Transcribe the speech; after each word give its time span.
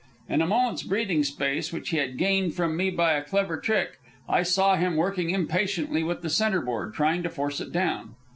In 0.27 0.41
a 0.41 0.47
moment's 0.47 0.81
breathing 0.81 1.23
space, 1.23 1.71
which 1.71 1.89
he 1.89 1.97
had 1.97 2.17
gained 2.17 2.55
from 2.55 2.75
me 2.75 2.89
by 2.89 3.13
a 3.13 3.21
clever 3.23 3.57
trick, 3.59 3.99
I 4.27 4.41
saw 4.41 4.75
him 4.75 4.95
working 4.95 5.29
impatiently 5.29 6.01
with 6.01 6.23
the 6.23 6.29
centre 6.31 6.61
board, 6.63 6.95
trying 6.95 7.21
to 7.21 7.29
force 7.29 7.61
it 7.61 7.71
down. 7.71 8.15